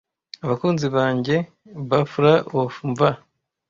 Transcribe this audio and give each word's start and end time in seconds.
Abakunzi 0.43 0.85
bange, 0.95 1.35
baffler 1.89 2.39
of 2.59 2.73
mva. 2.89 3.09